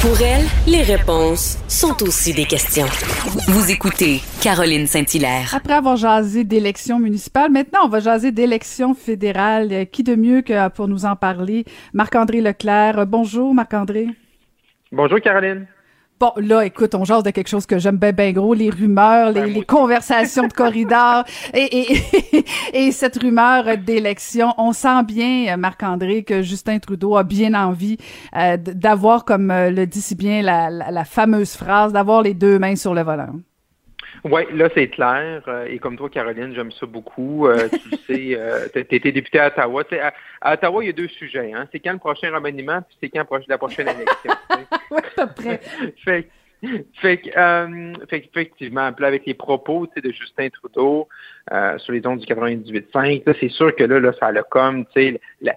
Pour 0.00 0.22
elle, 0.22 0.46
les 0.68 0.82
réponses 0.82 1.58
sont 1.66 2.04
aussi 2.04 2.32
des 2.32 2.44
questions. 2.44 2.86
Vous 3.48 3.72
écoutez 3.72 4.20
Caroline 4.40 4.86
Saint-Hilaire. 4.86 5.52
Après 5.52 5.72
avoir 5.72 5.96
jasé 5.96 6.44
d'élections 6.44 7.00
municipales, 7.00 7.50
maintenant 7.50 7.80
on 7.84 7.88
va 7.88 7.98
jaser 7.98 8.30
d'élections 8.30 8.94
fédérales. 8.94 9.88
Qui 9.90 10.04
de 10.04 10.14
mieux 10.14 10.42
que 10.42 10.68
pour 10.68 10.86
nous 10.86 11.04
en 11.04 11.16
parler? 11.16 11.64
Marc-André 11.94 12.40
Leclerc. 12.40 13.06
Bonjour 13.06 13.52
Marc-André. 13.52 14.06
Bonjour 14.92 15.20
Caroline. 15.20 15.66
Bon, 16.20 16.32
là, 16.36 16.64
écoute, 16.64 16.96
on 16.96 17.04
jase 17.04 17.22
de 17.22 17.30
quelque 17.30 17.46
chose 17.46 17.64
que 17.64 17.78
j'aime 17.78 17.96
bien, 17.96 18.10
bien 18.10 18.32
gros, 18.32 18.52
les 18.52 18.70
rumeurs, 18.70 19.30
les, 19.30 19.52
ben, 19.52 19.64
conversations 19.64 20.48
de 20.48 20.52
corridor 20.52 21.22
et, 21.54 21.92
et, 21.92 22.44
et, 22.72 22.90
cette 22.90 23.18
rumeur 23.18 23.78
d'élection. 23.78 24.52
On 24.58 24.72
sent 24.72 25.04
bien, 25.04 25.56
Marc-André, 25.56 26.24
que 26.24 26.42
Justin 26.42 26.80
Trudeau 26.80 27.16
a 27.16 27.22
bien 27.22 27.54
envie 27.54 27.98
euh, 28.36 28.56
d'avoir, 28.56 29.24
comme 29.24 29.52
euh, 29.52 29.70
le 29.70 29.86
dit 29.86 30.00
si 30.00 30.16
bien 30.16 30.42
la, 30.42 30.70
la 30.70 31.04
fameuse 31.04 31.52
phrase, 31.52 31.92
d'avoir 31.92 32.22
les 32.22 32.34
deux 32.34 32.58
mains 32.58 32.74
sur 32.74 32.94
le 32.94 33.02
volant. 33.02 33.34
Oui, 34.24 34.42
là, 34.52 34.68
c'est 34.74 34.88
clair. 34.88 35.42
Euh, 35.48 35.66
et 35.66 35.78
comme 35.78 35.96
toi, 35.96 36.08
Caroline, 36.10 36.54
j'aime 36.54 36.72
ça 36.72 36.86
beaucoup. 36.86 37.46
Euh, 37.46 37.68
tu 37.72 37.96
sais, 38.06 38.36
euh, 38.36 38.66
tu 38.72 38.80
été 38.80 39.12
députée 39.12 39.38
à 39.38 39.48
Ottawa. 39.48 39.84
À, 40.40 40.54
Ottawa, 40.54 40.82
il 40.82 40.86
y 40.88 40.90
a 40.90 40.92
deux 40.92 41.08
sujets. 41.08 41.52
Hein. 41.52 41.68
C'est 41.72 41.80
quand 41.80 41.92
le 41.92 41.98
prochain 41.98 42.34
remaniement, 42.34 42.82
puis 42.82 42.96
c'est 43.00 43.08
quand 43.10 43.26
la 43.48 43.58
prochaine 43.58 43.88
élection. 43.88 44.32
oui, 44.90 44.98
à 45.16 45.26
peu 45.26 45.42
près. 45.42 45.60
fait, 46.04 46.28
fait, 47.00 47.22
euh, 47.36 47.94
fait 48.10 48.24
effectivement, 48.24 48.86
avec 48.86 49.26
les 49.26 49.34
propos 49.34 49.86
de 49.96 50.10
Justin 50.10 50.48
Trudeau 50.48 51.08
sur 51.78 51.92
les 51.92 52.06
ondes 52.06 52.18
du 52.18 52.26
98.5, 52.26 53.22
c'est 53.40 53.48
sûr 53.48 53.74
que 53.76 53.84
là, 53.84 54.00
là 54.00 54.12
ça 54.18 54.26
a 54.26 54.42
comme, 54.42 54.84
tu 54.86 54.92
sais, 54.94 55.20
la, 55.40 55.54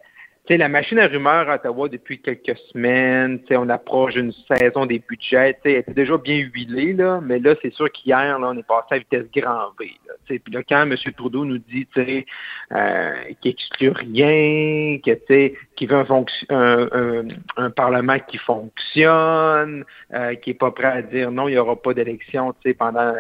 sais, 0.48 0.58
la 0.58 0.70
machine 0.70 1.00
à 1.00 1.08
rumeurs 1.08 1.50
à 1.50 1.55
Ottawa 1.55 1.88
depuis 1.88 2.20
quelques 2.20 2.58
semaines, 2.72 3.40
on 3.52 3.70
approche 3.70 4.13
d'une 4.13 4.34
saison 4.48 4.86
des 4.86 4.99
budgets, 4.99 5.58
elle 5.63 5.72
était 5.72 5.94
déjà 5.94 6.18
bien 6.18 6.38
huilée, 6.38 6.94
là, 6.94 7.20
mais 7.23 7.40
là, 7.40 7.55
c'est 7.62 7.73
sûr 7.73 7.91
qu'hier, 7.91 8.40
là, 8.40 8.49
on 8.49 8.57
est 8.57 8.68
passé 8.68 8.88
à 8.91 8.98
vitesse 8.98 9.27
grand 9.35 9.71
V. 9.80 9.91
Là, 10.07 10.13
puis 10.27 10.54
là, 10.54 10.62
quand 10.68 10.82
M. 10.82 10.96
Trudeau 11.15 11.46
nous 11.46 11.60
dit 11.60 11.88
euh, 11.98 13.13
qu'il 13.41 13.52
exclut 13.52 13.91
rien, 13.91 14.98
qu'il 15.04 15.88
veut 15.88 16.05
un, 16.49 17.27
un, 17.58 17.70
Parlement 17.71 18.18
qui 18.20 18.37
fonctionne, 18.37 19.85
euh, 20.13 20.35
qui 20.35 20.49
n'est 20.49 20.55
pas 20.55 20.71
prêt 20.71 20.87
à 20.87 21.02
dire 21.02 21.32
non, 21.32 21.48
il 21.48 21.54
n'y 21.54 21.58
aura 21.58 21.76
pas 21.76 21.93
d'élection 21.93 22.54
pendant 22.77 23.13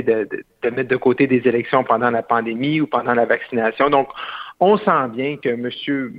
de, 0.00 0.44
de, 0.62 0.70
mettre 0.70 0.88
de 0.88 0.96
côté 0.96 1.26
des 1.26 1.46
élections 1.46 1.84
pendant 1.84 2.10
la 2.10 2.22
pandémie 2.22 2.80
ou 2.80 2.86
pendant 2.86 3.14
la 3.14 3.26
vaccination. 3.26 3.90
Donc, 3.90 4.08
on 4.64 4.78
sent 4.78 5.08
bien 5.12 5.36
que 5.38 5.48
Monsieur, 5.56 6.12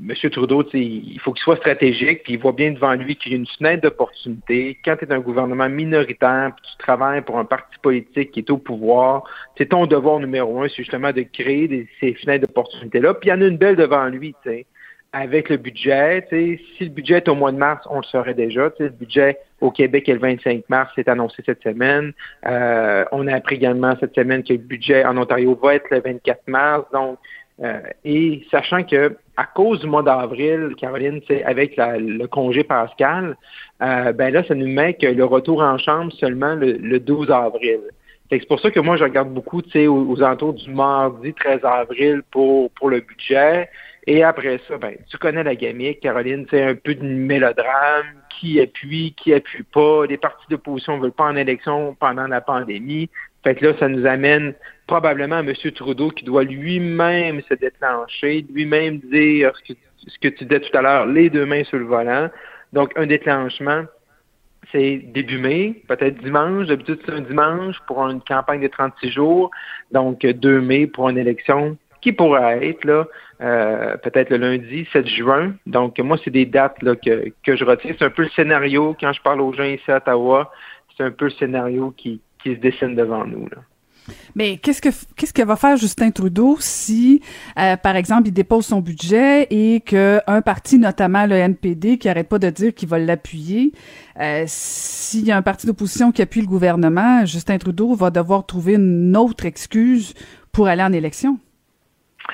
Monsieur 0.00 0.30
Trudeau, 0.30 0.62
il 0.72 1.18
faut 1.18 1.32
qu'il 1.32 1.42
soit 1.42 1.56
stratégique, 1.56 2.22
puis 2.22 2.34
il 2.34 2.38
voit 2.38 2.52
bien 2.52 2.70
devant 2.70 2.94
lui 2.94 3.16
qu'il 3.16 3.32
y 3.32 3.34
a 3.34 3.38
une 3.38 3.46
fenêtre 3.58 3.82
d'opportunité. 3.82 4.78
Quand 4.84 4.94
tu 4.96 5.04
es 5.04 5.12
un 5.12 5.18
gouvernement 5.18 5.68
minoritaire, 5.68 6.52
puis 6.54 6.70
tu 6.70 6.78
travailles 6.78 7.22
pour 7.22 7.40
un 7.40 7.44
parti 7.44 7.76
politique 7.82 8.30
qui 8.30 8.38
est 8.38 8.50
au 8.50 8.58
pouvoir, 8.58 9.24
c'est 9.58 9.70
ton 9.70 9.86
devoir 9.86 10.20
numéro 10.20 10.62
un, 10.62 10.68
c'est 10.68 10.84
justement 10.84 11.10
de 11.10 11.22
créer 11.22 11.88
ces 11.98 12.14
fenêtres 12.14 12.46
d'opportunité-là. 12.46 13.14
Puis 13.14 13.30
il 13.30 13.32
y 13.32 13.34
en 13.34 13.42
a 13.42 13.46
une 13.46 13.58
belle 13.58 13.74
devant 13.74 14.06
lui, 14.06 14.32
tu 14.44 14.50
sais 14.50 14.66
avec 15.12 15.48
le 15.48 15.56
budget. 15.56 16.26
Si 16.30 16.84
le 16.84 16.90
budget 16.90 17.16
est 17.16 17.28
au 17.28 17.34
mois 17.34 17.52
de 17.52 17.56
mars, 17.56 17.84
on 17.90 17.96
le 17.96 18.04
saurait 18.04 18.34
déjà. 18.34 18.70
Le 18.78 18.88
budget 18.90 19.38
au 19.60 19.70
Québec 19.70 20.08
est 20.08 20.14
le 20.14 20.20
25 20.20 20.64
mars, 20.68 20.90
c'est 20.94 21.08
annoncé 21.08 21.42
cette 21.44 21.62
semaine. 21.62 22.12
Euh, 22.46 23.04
on 23.12 23.26
a 23.26 23.34
appris 23.34 23.56
également 23.56 23.94
cette 23.98 24.14
semaine 24.14 24.42
que 24.42 24.52
le 24.52 24.58
budget 24.58 25.04
en 25.04 25.16
Ontario 25.18 25.58
va 25.60 25.74
être 25.74 25.90
le 25.90 26.00
24 26.00 26.42
mars. 26.46 26.84
Donc, 26.92 27.18
euh, 27.62 27.80
et 28.04 28.42
sachant 28.50 28.82
que 28.84 29.16
à 29.36 29.44
cause 29.44 29.80
du 29.80 29.86
mois 29.86 30.02
d'avril, 30.02 30.74
Caroline, 30.76 31.20
avec 31.44 31.74
le 31.76 32.26
congé 32.26 32.62
pascal, 32.62 33.36
euh, 33.82 34.12
ben 34.12 34.32
là, 34.32 34.44
ça 34.44 34.54
nous 34.54 34.68
met 34.68 34.94
que 34.94 35.06
le 35.06 35.24
retour 35.24 35.62
en 35.62 35.78
chambre 35.78 36.12
seulement 36.12 36.54
le, 36.54 36.98
12 36.98 37.30
avril. 37.30 37.80
C'est 38.30 38.46
pour 38.46 38.60
ça 38.60 38.70
que 38.70 38.80
moi, 38.80 38.96
je 38.96 39.04
regarde 39.04 39.32
beaucoup 39.32 39.60
aux, 39.60 40.10
aux 40.10 40.22
alentours 40.22 40.54
du 40.54 40.70
mardi 40.70 41.32
13 41.34 41.60
avril 41.64 42.22
pour, 42.30 42.70
pour 42.72 42.90
le 42.90 43.00
budget. 43.00 43.68
Et 44.06 44.22
après 44.22 44.60
ça, 44.68 44.78
ben, 44.78 44.94
tu 45.10 45.18
connais 45.18 45.42
la 45.42 45.54
gamique, 45.54 46.00
Caroline, 46.00 46.46
c'est 46.50 46.62
un 46.62 46.74
peu 46.74 46.94
de 46.94 47.04
mélodrame, 47.04 48.06
qui 48.40 48.60
appuie, 48.60 49.14
qui 49.16 49.34
appuie 49.34 49.64
pas, 49.64 50.06
les 50.06 50.16
partis 50.16 50.46
d'opposition 50.48 50.96
ne 50.96 51.02
veulent 51.02 51.12
pas 51.12 51.24
en 51.24 51.36
élection 51.36 51.94
pendant 51.98 52.26
la 52.26 52.40
pandémie. 52.40 53.10
Fait 53.44 53.54
que 53.54 53.66
là, 53.66 53.74
ça 53.78 53.88
nous 53.88 54.06
amène 54.06 54.54
probablement 54.90 55.38
M. 55.38 55.54
Trudeau 55.72 56.10
qui 56.10 56.24
doit 56.24 56.42
lui-même 56.42 57.40
se 57.48 57.54
déclencher, 57.54 58.44
lui-même 58.52 58.98
dire 58.98 59.52
ce 59.64 60.18
que, 60.18 60.28
tu 60.28 60.44
disais 60.44 60.60
tout 60.60 60.76
à 60.76 60.82
l'heure, 60.82 61.06
les 61.06 61.30
deux 61.30 61.46
mains 61.46 61.62
sur 61.62 61.78
le 61.78 61.84
volant. 61.84 62.28
Donc, 62.72 62.90
un 62.96 63.06
déclenchement, 63.06 63.84
c'est 64.72 64.96
début 64.96 65.38
mai, 65.38 65.80
peut-être 65.86 66.20
dimanche. 66.24 66.66
D'habitude, 66.66 66.98
c'est 67.06 67.12
un 67.12 67.20
dimanche 67.20 67.76
pour 67.86 68.00
une 68.04 68.20
campagne 68.20 68.62
de 68.62 68.66
36 68.66 69.12
jours. 69.12 69.52
Donc, 69.92 70.26
2 70.26 70.60
mai 70.60 70.88
pour 70.88 71.08
une 71.08 71.18
élection 71.18 71.78
qui 72.00 72.10
pourrait 72.10 72.66
être 72.66 72.84
là, 72.84 73.06
euh, 73.42 73.96
peut-être 73.98 74.30
le 74.30 74.38
lundi 74.38 74.88
7 74.92 75.06
juin. 75.06 75.54
Donc, 75.66 76.00
moi, 76.00 76.16
c'est 76.24 76.32
des 76.32 76.46
dates 76.46 76.78
que, 76.80 77.32
que 77.44 77.54
je 77.54 77.64
retiens. 77.64 77.94
C'est 77.96 78.06
un 78.06 78.10
peu 78.10 78.22
le 78.22 78.30
scénario, 78.30 78.96
quand 78.98 79.12
je 79.12 79.22
parle 79.22 79.40
aux 79.40 79.52
gens 79.52 79.62
ici 79.62 79.88
à 79.88 79.98
Ottawa, 79.98 80.50
c'est 80.96 81.04
un 81.04 81.12
peu 81.12 81.26
le 81.26 81.30
scénario 81.30 81.94
qui, 81.96 82.20
qui 82.42 82.56
se 82.56 82.60
dessine 82.60 82.96
devant 82.96 83.24
nous. 83.24 83.46
Là. 83.50 83.58
Mais 84.34 84.56
qu'est-ce 84.56 84.80
que 84.80 84.88
qu'est-ce 85.16 85.32
que 85.32 85.42
va 85.42 85.56
faire 85.56 85.76
Justin 85.76 86.10
Trudeau 86.10 86.56
si, 86.60 87.22
euh, 87.58 87.76
par 87.76 87.96
exemple, 87.96 88.28
il 88.28 88.32
dépose 88.32 88.66
son 88.66 88.80
budget 88.80 89.46
et 89.50 89.80
qu'un 89.80 90.42
parti, 90.42 90.78
notamment 90.78 91.26
le 91.26 91.34
NPD, 91.34 91.98
qui 91.98 92.08
arrête 92.08 92.28
pas 92.28 92.38
de 92.38 92.50
dire 92.50 92.74
qu'il 92.74 92.88
va 92.88 92.98
l'appuyer, 92.98 93.72
euh, 94.20 94.44
s'il 94.46 95.26
y 95.26 95.30
a 95.30 95.36
un 95.36 95.42
parti 95.42 95.66
d'opposition 95.66 96.12
qui 96.12 96.22
appuie 96.22 96.40
le 96.40 96.46
gouvernement, 96.46 97.24
Justin 97.24 97.58
Trudeau 97.58 97.94
va 97.94 98.10
devoir 98.10 98.46
trouver 98.46 98.74
une 98.74 99.16
autre 99.16 99.46
excuse 99.46 100.14
pour 100.52 100.68
aller 100.68 100.82
en 100.82 100.92
élection? 100.92 101.38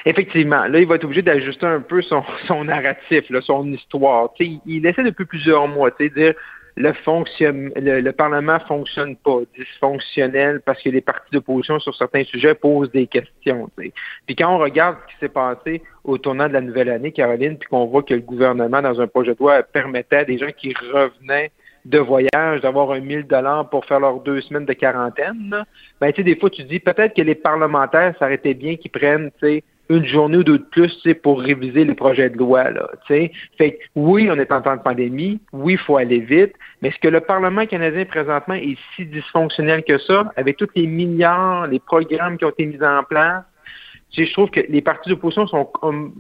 Effectivement, 0.05 0.67
là, 0.67 0.79
il 0.79 0.87
va 0.87 0.97
être 0.97 1.05
obligé 1.05 1.23
d'ajuster 1.23 1.67
un 1.67 1.81
peu 1.81 2.03
son, 2.03 2.23
son 2.47 2.65
narratif, 2.65 3.25
son 3.43 3.73
histoire. 3.73 4.31
il 4.39 4.87
essaie 4.87 5.05
depuis 5.05 5.25
plusieurs 5.25 5.69
mois, 5.69 5.91
de 5.99 6.09
dire 6.09 6.35
le, 6.77 6.93
fonction, 6.93 7.71
le, 7.75 8.01
le, 8.01 8.13
Parlement 8.13 8.59
fonctionne 8.61 9.17
pas, 9.17 9.41
dysfonctionnel, 9.57 10.61
parce 10.65 10.83
que 10.83 10.91
les 10.91 11.01
partis 11.01 11.31
d'opposition 11.33 11.79
sur 11.79 11.95
certains 11.97 12.25
sujets 12.25 12.55
posent 12.55 12.91
des 12.91 13.07
questions. 13.07 13.71
Puis 13.77 14.37
quand 14.37 14.55
on 14.55 14.59
regarde 14.59 14.97
ce 15.07 15.15
qui 15.15 15.21
s'est 15.21 15.29
passé 15.31 15.83
au 16.05 16.19
tournant 16.19 16.49
de 16.49 16.53
la 16.53 16.61
nouvelle 16.61 16.91
année, 16.91 17.13
Caroline, 17.13 17.57
puis 17.57 17.69
qu'on 17.69 17.87
voit 17.87 18.03
que 18.03 18.15
le 18.15 18.21
gouvernement, 18.21 18.83
dans 18.83 19.01
un 19.01 19.07
projet 19.07 19.33
de 19.33 19.39
loi, 19.39 19.63
permettait 19.63 20.17
à 20.17 20.25
des 20.25 20.39
gens 20.39 20.51
qui 20.57 20.75
revenaient 20.93 21.51
de 21.87 21.99
voyage 21.99 22.61
d'avoir 22.61 22.91
un 22.91 23.01
1000 23.01 23.27
dollars 23.27 23.71
pour 23.71 23.85
faire 23.85 24.01
leurs 24.01 24.21
deux 24.21 24.41
semaines 24.43 24.67
de 24.67 24.73
quarantaine, 24.73 25.65
ben 26.01 26.13
tu 26.13 26.17
sais, 26.17 26.25
des 26.25 26.37
fois 26.37 26.51
tu 26.51 26.65
dis 26.65 26.81
peut-être 26.81 27.15
que 27.15 27.23
les 27.23 27.37
parlementaires, 27.37 28.13
ça 28.19 28.29
bien 28.29 28.77
qu'ils 28.77 28.91
prennent, 28.91 29.31
tu 29.41 29.47
sais, 29.47 29.65
une 29.89 30.05
journée 30.05 30.39
ou 30.39 30.45
deux 30.45 30.59
de 30.59 30.65
plus 30.65 31.07
pour 31.23 31.41
réviser 31.41 31.85
les 31.85 31.95
projets 31.95 32.31
de 32.31 32.37
loi. 32.37 32.71
Là, 32.71 32.89
fait 33.07 33.31
que, 33.59 33.77
oui, 33.95 34.29
on 34.31 34.35
est 34.35 34.51
en 34.53 34.61
temps 34.61 34.77
de 34.77 34.83
pandémie, 34.83 35.41
oui, 35.53 35.75
il 35.75 35.79
faut 35.79 35.97
aller 35.97 36.21
vite, 36.21 36.55
mais 36.83 36.89
est-ce 36.89 36.99
que 36.99 37.09
le 37.09 37.21
Parlement 37.21 37.67
canadien 37.67 38.05
présentement 38.05 38.55
est 38.55 38.77
si 38.95 39.07
dysfonctionnel 39.07 39.85
que 39.85 39.99
ça, 39.99 40.33
avec 40.37 40.57
tous 40.57 40.69
les 40.75 40.87
milliards, 40.87 41.67
les 41.67 41.81
programmes 41.81 42.39
qui 42.39 42.45
ont 42.45 42.51
été 42.51 42.67
mis 42.67 42.83
en 42.83 43.05
place? 43.05 43.45
Je 44.17 44.33
trouve 44.33 44.51
que 44.51 44.61
les 44.69 44.81
partis 44.81 45.11
d'opposition 45.11 45.47
sont, 45.47 45.71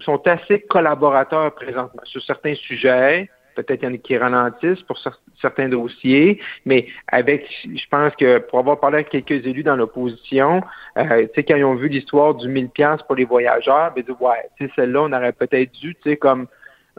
sont 0.00 0.26
assez 0.26 0.60
collaborateurs 0.60 1.54
présentement 1.54 2.02
sur 2.04 2.22
certains 2.22 2.54
sujets 2.54 3.28
peut-être 3.56 3.80
qu'il 3.80 3.88
y 3.88 3.92
en 3.92 3.94
a 3.94 3.98
qui 3.98 4.16
ralentissent 4.16 4.82
pour 4.82 4.98
certains 5.40 5.68
dossiers, 5.68 6.40
mais 6.64 6.86
avec, 7.08 7.46
je 7.64 7.88
pense 7.90 8.14
que 8.14 8.38
pour 8.38 8.60
avoir 8.60 8.78
parlé 8.78 8.96
avec 8.96 9.08
quelques 9.08 9.46
élus 9.46 9.64
dans 9.64 9.76
l'opposition, 9.76 10.62
euh, 10.98 11.22
tu 11.22 11.28
sais, 11.34 11.44
quand 11.44 11.56
ils 11.56 11.64
ont 11.64 11.74
vu 11.74 11.88
l'histoire 11.88 12.34
du 12.34 12.48
1000 12.48 12.68
pièces 12.68 13.02
pour 13.02 13.16
les 13.16 13.24
voyageurs, 13.24 13.92
ben, 13.94 14.04
ouais, 14.20 14.48
tu 14.56 14.66
sais, 14.66 14.72
celle-là, 14.76 15.02
on 15.02 15.12
aurait 15.12 15.32
peut-être 15.32 15.72
dû, 15.72 15.94
tu 15.94 16.10
sais, 16.10 16.16
comme 16.16 16.46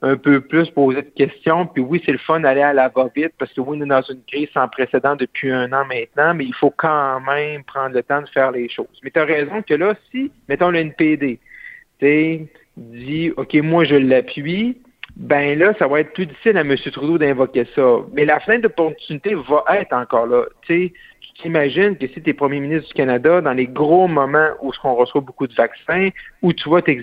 un 0.01 0.15
peu 0.15 0.41
plus 0.41 0.69
poser 0.69 1.01
de 1.01 1.09
questions. 1.09 1.65
Puis 1.65 1.81
oui, 1.81 2.01
c'est 2.05 2.11
le 2.11 2.17
fun 2.19 2.39
d'aller 2.39 2.61
à 2.61 2.73
la 2.73 2.89
va-vite 2.89 3.33
parce 3.37 3.51
que 3.53 3.61
oui, 3.61 3.81
est 3.81 3.85
dans 3.85 4.01
une 4.01 4.21
crise 4.27 4.49
sans 4.53 4.67
précédent 4.67 5.15
depuis 5.15 5.51
un 5.51 5.71
an 5.73 5.85
maintenant, 5.85 6.33
mais 6.33 6.45
il 6.45 6.53
faut 6.53 6.73
quand 6.75 7.19
même 7.21 7.63
prendre 7.63 7.95
le 7.95 8.03
temps 8.03 8.21
de 8.21 8.29
faire 8.29 8.51
les 8.51 8.69
choses. 8.69 8.99
Mais 9.03 9.11
tu 9.11 9.19
as 9.19 9.25
raison 9.25 9.61
que 9.61 9.73
là, 9.73 9.95
si, 10.11 10.31
mettons 10.47 10.69
le 10.69 10.79
NPD, 10.79 11.39
tu 11.99 12.47
dit, 12.77 13.31
OK, 13.35 13.55
moi 13.55 13.85
je 13.85 13.95
l'appuie, 13.95 14.77
ben 15.17 15.57
là, 15.57 15.73
ça 15.79 15.87
va 15.87 16.01
être 16.01 16.13
plus 16.13 16.27
difficile 16.27 16.57
à 16.57 16.61
M. 16.61 16.75
Trudeau 16.91 17.17
d'invoquer 17.17 17.65
ça. 17.75 17.97
Mais 18.13 18.23
la 18.23 18.39
fin 18.39 18.59
d'opportunité 18.59 19.33
va 19.33 19.63
être 19.75 19.93
encore 19.93 20.27
là. 20.27 20.43
Tu 20.61 20.93
t'imagines 21.41 21.97
que 21.97 22.07
si 22.07 22.21
tu 22.21 22.29
es 22.29 22.33
premier 22.33 22.59
ministre 22.59 22.87
du 22.89 22.93
Canada, 22.93 23.41
dans 23.41 23.53
les 23.53 23.65
gros 23.65 24.07
moments 24.07 24.49
où 24.61 24.71
on 24.83 24.95
reçoit 24.95 25.21
beaucoup 25.21 25.47
de 25.47 25.53
vaccins, 25.55 26.09
où 26.43 26.53
tu 26.53 26.69
vois 26.69 26.83
tes, 26.83 27.01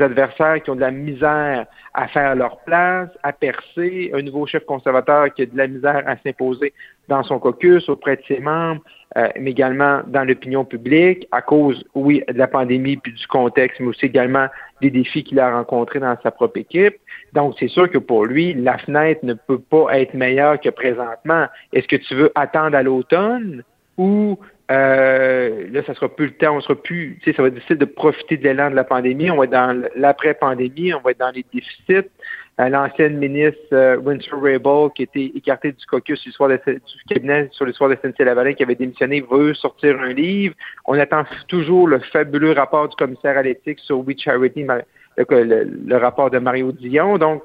adversaires 0.00 0.60
qui 0.62 0.70
ont 0.70 0.74
de 0.74 0.80
la 0.80 0.90
misère 0.90 1.66
à 1.94 2.08
faire 2.08 2.34
leur 2.34 2.58
place, 2.64 3.10
à 3.22 3.32
percer, 3.32 4.10
un 4.12 4.22
nouveau 4.22 4.44
chef 4.46 4.64
conservateur 4.64 5.32
qui 5.32 5.42
a 5.42 5.46
de 5.46 5.56
la 5.56 5.68
misère 5.68 6.02
à 6.06 6.16
s'imposer 6.16 6.72
dans 7.12 7.22
son 7.24 7.38
caucus 7.38 7.86
auprès 7.90 8.16
de 8.16 8.22
ses 8.26 8.40
membres, 8.40 8.80
euh, 9.18 9.28
mais 9.38 9.50
également 9.50 10.00
dans 10.06 10.24
l'opinion 10.24 10.64
publique, 10.64 11.28
à 11.30 11.42
cause, 11.42 11.84
oui, 11.94 12.22
de 12.26 12.38
la 12.38 12.46
pandémie 12.46 12.96
puis 12.96 13.12
du 13.12 13.26
contexte, 13.26 13.80
mais 13.80 13.88
aussi 13.88 14.06
également 14.06 14.46
des 14.80 14.90
défis 14.90 15.22
qu'il 15.22 15.38
a 15.38 15.54
rencontrés 15.54 16.00
dans 16.00 16.16
sa 16.22 16.30
propre 16.30 16.56
équipe. 16.56 16.96
Donc, 17.34 17.54
c'est 17.58 17.68
sûr 17.68 17.90
que 17.90 17.98
pour 17.98 18.24
lui, 18.24 18.54
la 18.54 18.78
fenêtre 18.78 19.20
ne 19.24 19.34
peut 19.34 19.58
pas 19.58 20.00
être 20.00 20.14
meilleure 20.14 20.58
que 20.58 20.70
présentement. 20.70 21.46
Est-ce 21.74 21.86
que 21.86 21.96
tu 21.96 22.14
veux 22.14 22.32
attendre 22.34 22.74
à 22.74 22.82
l'automne 22.82 23.62
ou 23.98 24.38
euh, 24.72 25.66
là, 25.70 25.82
ça 25.84 25.94
sera 25.94 26.08
plus 26.08 26.26
le 26.26 26.32
temps, 26.32 26.56
on 26.56 26.60
sera 26.60 26.74
plus, 26.74 27.18
tu 27.22 27.30
sais, 27.30 27.36
ça 27.36 27.42
va 27.42 27.48
être 27.48 27.54
difficile 27.54 27.76
de 27.76 27.84
profiter 27.84 28.38
de 28.38 28.44
l'élan 28.44 28.70
de 28.70 28.76
la 28.76 28.84
pandémie. 28.84 29.30
On 29.30 29.36
va 29.36 29.44
être 29.44 29.50
dans 29.50 29.82
l'après-pandémie, 29.96 30.94
on 30.94 31.00
va 31.00 31.10
être 31.10 31.18
dans 31.18 31.30
les 31.30 31.44
déficits. 31.52 32.08
Euh, 32.60 32.68
l'ancienne 32.68 33.18
ministre 33.18 33.60
euh, 33.72 33.96
Winter 33.96 34.30
Rabel, 34.32 34.90
qui 34.94 35.02
était 35.02 35.32
écartée 35.34 35.72
du 35.72 35.86
caucus 35.86 36.22
du, 36.22 36.32
soir 36.32 36.48
de, 36.48 36.56
du 36.66 37.04
cabinet 37.08 37.48
sur 37.52 37.64
le 37.64 37.72
soir 37.72 37.90
de 37.90 37.96
SNC-Lavalin, 37.96 38.54
qui 38.54 38.62
avait 38.62 38.74
démissionné, 38.74 39.22
veut 39.30 39.52
sortir 39.54 40.00
un 40.00 40.12
livre. 40.12 40.54
On 40.86 40.98
attend 40.98 41.24
toujours 41.48 41.88
le 41.88 41.98
fabuleux 41.98 42.52
rapport 42.52 42.88
du 42.88 42.96
commissaire 42.96 43.36
à 43.36 43.42
l'éthique 43.42 43.78
sur 43.80 44.06
We 44.06 44.16
Charity, 44.18 44.66
le, 45.18 45.96
rapport 45.96 46.30
de 46.30 46.38
Mario 46.38 46.72
Dion. 46.72 47.18
Donc, 47.18 47.42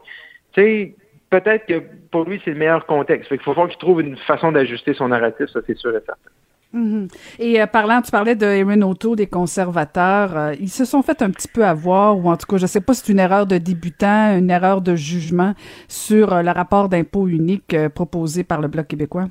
tu 0.54 0.62
sais, 0.62 0.96
peut-être 1.30 1.66
que 1.66 1.82
pour 2.12 2.26
lui, 2.26 2.42
c'est 2.46 2.52
le 2.52 2.58
meilleur 2.58 2.86
contexte. 2.86 3.32
il 3.32 3.40
faut 3.40 3.54
qu'il 3.54 3.78
trouve 3.78 4.02
une 4.02 4.18
façon 4.18 4.52
d'ajuster 4.52 4.94
son 4.94 5.08
narratif, 5.08 5.48
ça 5.48 5.62
c'est 5.66 5.78
sûr 5.78 5.92
et 5.92 6.02
certain. 6.06 6.32
Mhm. 6.74 7.08
Et 7.40 7.62
euh, 7.62 7.68
parlant, 7.68 8.02
tu 8.02 8.12
parlais 8.12 8.36
de 8.36 8.46
Erin 8.46 8.82
Otto, 8.82 9.16
des 9.16 9.28
conservateurs, 9.28 10.38
euh, 10.38 10.54
ils 10.60 10.70
se 10.70 10.86
sont 10.86 11.02
fait 11.02 11.22
un 11.22 11.32
petit 11.32 11.48
peu 11.48 11.66
avoir, 11.66 12.18
ou 12.18 12.30
en 12.30 12.36
tout 12.36 12.46
cas, 12.46 12.58
je 12.58 12.64
ne 12.64 12.68
sais 12.68 12.82
pas 12.82 12.94
si 12.94 13.04
c'est 13.06 13.14
une 13.14 13.20
erreur 13.20 13.46
de 13.46 13.58
débutant, 13.58 14.38
une 14.38 14.50
erreur 14.50 14.82
de 14.82 14.96
jugement 14.96 15.54
sur 15.88 16.34
euh, 16.34 16.42
le 16.42 16.52
rapport 16.52 16.90
d'impôt 16.90 17.28
unique 17.28 17.76
proposé 17.90 18.44
par 18.44 18.62
le 18.62 18.68
Bloc 18.68 18.88
québécois. 18.88 19.28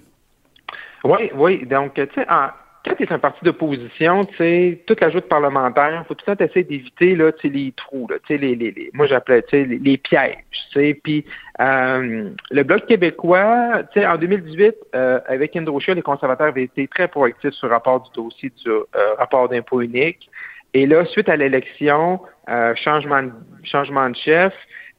Oui, 1.04 1.30
oui. 1.36 1.66
Donc, 1.66 1.94
tu 1.94 2.08
sais, 2.14 2.26
quand 2.86 2.94
tu 2.94 3.02
es 3.02 3.12
un 3.12 3.18
parti 3.18 3.44
d'opposition, 3.44 4.24
tu 4.24 4.36
sais, 4.36 4.82
toute 4.86 5.00
la 5.00 5.10
joute 5.10 5.28
parlementaire, 5.28 6.04
faut 6.06 6.14
tout 6.14 6.24
le 6.28 6.36
temps 6.36 6.44
essayer 6.44 6.64
d'éviter 6.64 7.16
là, 7.16 7.30
les 7.42 7.72
trous, 7.76 8.06
là, 8.08 8.16
les, 8.28 8.38
les, 8.38 8.54
les, 8.54 8.90
moi 8.92 9.06
j'appelais 9.06 9.44
les, 9.52 9.64
les 9.64 9.96
pièges. 9.96 10.36
Puis 11.02 11.24
euh, 11.60 12.30
le 12.50 12.62
Bloc 12.62 12.86
québécois, 12.86 13.82
en 13.96 14.16
2018, 14.16 14.74
euh, 14.94 15.20
avec 15.26 15.56
Andrew 15.56 15.78
les 15.88 16.02
conservateurs 16.02 16.48
avaient 16.48 16.64
été 16.64 16.86
très 16.86 17.08
proactifs 17.08 17.52
sur 17.52 17.68
le 17.68 17.74
rapport 17.74 18.02
du 18.02 18.10
dossier 18.14 18.52
du 18.64 18.70
euh, 18.70 18.84
rapport 19.18 19.48
d'impôt 19.48 19.80
unique. 19.80 20.30
Et 20.74 20.86
là, 20.86 21.04
suite 21.06 21.28
à 21.28 21.36
l'élection, 21.36 22.20
euh, 22.48 22.74
changement, 22.76 23.22
changement 23.64 24.10
de 24.10 24.16
chef, 24.16 24.52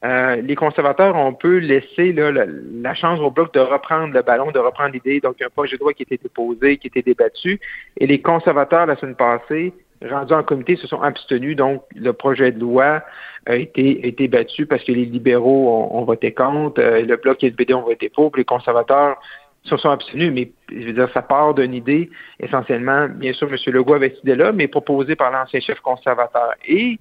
euh, 0.04 0.36
les 0.36 0.54
conservateurs 0.54 1.16
ont 1.16 1.34
peu 1.34 1.58
laissé 1.58 2.12
la, 2.12 2.94
chance 2.94 3.18
au 3.18 3.30
bloc 3.30 3.52
de 3.52 3.60
reprendre 3.60 4.14
le 4.14 4.22
ballon, 4.22 4.52
de 4.52 4.58
reprendre 4.58 4.92
l'idée. 4.92 5.20
Donc, 5.20 5.42
un 5.42 5.50
projet 5.50 5.76
de 5.76 5.82
loi 5.82 5.92
qui 5.92 6.04
était 6.04 6.18
déposé, 6.18 6.76
qui 6.76 6.86
était 6.86 7.02
débattu. 7.02 7.58
Et 7.96 8.06
les 8.06 8.20
conservateurs, 8.20 8.86
la 8.86 8.96
semaine 8.96 9.16
passée, 9.16 9.72
rendus 10.08 10.34
en 10.34 10.44
comité, 10.44 10.76
se 10.76 10.86
sont 10.86 11.02
abstenus. 11.02 11.56
Donc, 11.56 11.82
le 11.96 12.12
projet 12.12 12.52
de 12.52 12.60
loi 12.60 13.02
a 13.46 13.56
été, 13.56 14.06
été 14.06 14.28
battu 14.28 14.66
parce 14.66 14.84
que 14.84 14.92
les 14.92 15.04
libéraux 15.04 15.88
ont, 15.90 16.04
voté 16.04 16.32
contre, 16.32 16.80
euh, 16.80 17.02
le 17.02 17.16
bloc 17.16 17.42
SBD 17.42 17.74
ont 17.74 17.82
voté 17.82 18.08
pour, 18.08 18.30
puis 18.30 18.42
les 18.42 18.46
conservateurs 18.46 19.16
se 19.64 19.76
sont 19.76 19.90
abstenus. 19.90 20.30
Mais, 20.32 20.52
je 20.70 20.86
veux 20.86 20.92
dire, 20.92 21.10
ça 21.12 21.22
part 21.22 21.54
d'une 21.54 21.74
idée, 21.74 22.08
essentiellement, 22.38 23.08
bien 23.08 23.32
sûr, 23.32 23.48
M. 23.48 23.56
Legault 23.74 23.94
avait 23.94 24.10
cette 24.10 24.22
idée-là, 24.22 24.52
mais 24.52 24.68
proposée 24.68 25.16
par 25.16 25.32
l'ancien 25.32 25.58
chef 25.58 25.80
conservateur. 25.80 26.54
Et 26.68 27.00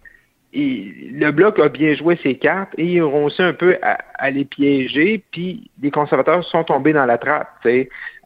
le 0.54 1.32
bloc 1.32 1.60
a 1.60 1.70
bien 1.70 1.94
joué 1.96 2.18
ses 2.24 2.36
cartes 2.36 2.72
et 2.78 2.86
ils 2.86 3.02
ont 3.02 3.26
réussi 3.26 3.42
un 3.42 3.54
peu 3.54 3.78
à, 3.82 4.32
les 4.32 4.46
piéger, 4.46 5.24
puis 5.32 5.70
les 5.82 5.92
conservateurs 5.92 6.44
sont 6.46 6.64
tombés 6.64 6.94
dans 6.94 7.06
la 7.06 7.18
trappe. 7.18 7.66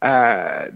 Euh, 0.04 0.70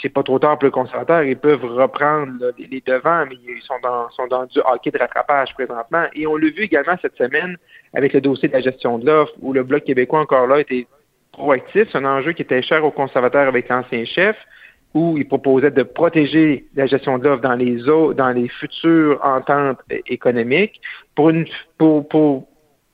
c'est 0.00 0.08
pas 0.08 0.22
trop 0.22 0.38
tard 0.38 0.58
pour 0.58 0.66
les 0.66 0.70
conservateurs, 0.70 1.22
ils 1.22 1.36
peuvent 1.36 1.64
reprendre 1.64 2.32
les, 2.58 2.82
devants, 2.86 3.26
mais 3.26 3.36
ils 3.36 3.62
sont 3.62 3.78
dans, 3.82 4.08
sont 4.10 4.26
dans 4.28 4.46
du 4.46 4.60
hockey 4.60 4.90
de 4.90 4.98
rattrapage 4.98 5.52
présentement. 5.54 6.04
Et 6.14 6.26
on 6.26 6.36
l'a 6.36 6.48
vu 6.48 6.62
également 6.62 6.96
cette 7.02 7.16
semaine 7.16 7.56
avec 7.94 8.12
le 8.12 8.20
dossier 8.20 8.48
de 8.48 8.52
la 8.52 8.60
gestion 8.60 8.98
de 8.98 9.06
l'offre, 9.06 9.32
où 9.40 9.52
le 9.52 9.62
Bloc 9.62 9.84
québécois 9.84 10.20
encore 10.20 10.46
là 10.46 10.60
était 10.60 10.86
proactif. 11.32 11.88
C'est 11.90 11.98
un 11.98 12.04
enjeu 12.04 12.32
qui 12.32 12.42
était 12.42 12.62
cher 12.62 12.84
aux 12.84 12.90
conservateurs 12.90 13.48
avec 13.48 13.68
l'ancien 13.68 14.04
chef 14.04 14.36
où 14.94 15.16
il 15.16 15.26
proposait 15.26 15.70
de 15.70 15.82
protéger 15.82 16.66
la 16.74 16.86
gestion 16.86 17.18
de 17.18 17.36
dans 17.36 17.54
les 17.54 17.88
eaux, 17.88 18.12
dans 18.12 18.30
les 18.30 18.48
futures 18.48 19.20
ententes 19.22 19.78
économiques 20.06 20.80
pour 21.14 21.30
une 21.30 21.46
pour 21.78 22.08
pour 22.08 22.48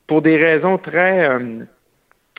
pour 0.07 0.23
des 0.23 0.37
raisons 0.37 0.79
très 0.79 1.29
euh, 1.29 1.65